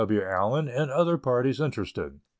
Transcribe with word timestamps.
W. 0.01 0.23
Allen 0.25 0.67
and 0.67 0.89
other 0.89 1.15
parties 1.19 1.61
interested. 1.61 2.21